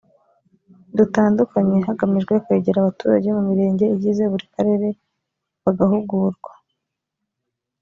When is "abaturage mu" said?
2.79-3.41